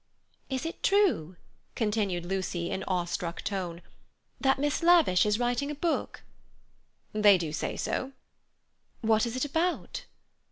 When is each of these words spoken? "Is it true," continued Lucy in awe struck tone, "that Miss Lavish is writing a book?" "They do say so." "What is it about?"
"Is 0.49 0.65
it 0.65 0.81
true," 0.81 1.35
continued 1.75 2.25
Lucy 2.25 2.71
in 2.71 2.83
awe 2.85 3.05
struck 3.05 3.43
tone, 3.43 3.83
"that 4.39 4.57
Miss 4.57 4.81
Lavish 4.81 5.27
is 5.27 5.37
writing 5.37 5.69
a 5.69 5.75
book?" 5.75 6.23
"They 7.13 7.37
do 7.37 7.53
say 7.53 7.77
so." 7.77 8.13
"What 9.01 9.27
is 9.27 9.35
it 9.35 9.45
about?" 9.45 10.05